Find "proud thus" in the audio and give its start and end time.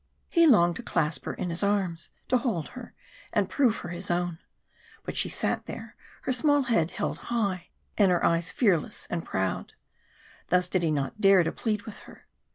9.23-10.67